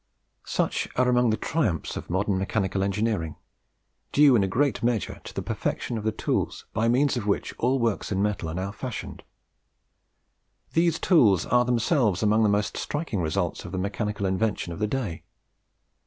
[0.47, 3.35] Such are among the triumphs of modern mechanical engineering,
[4.11, 7.53] due in a great measure to the perfection of the tools by means of which
[7.59, 9.21] all works in metal are now fashioned.
[10.73, 14.87] These tools are themselves among the most striking results of the mechanical invention of the
[14.87, 15.21] day.